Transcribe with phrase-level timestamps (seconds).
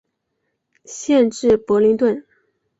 [0.85, 2.25] 县治伯灵顿。